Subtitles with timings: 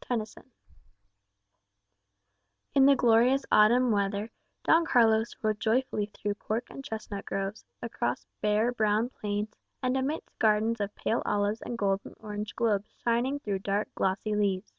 [0.00, 0.52] Tennyson
[2.74, 4.30] In the glorious autumn weather,
[4.64, 9.52] Don Carlos rode joyfully through cork and chestnut groves, across bare brown plains,
[9.82, 14.72] and amidst gardens of pale olives and golden orange globes shining through dark glossy leaves.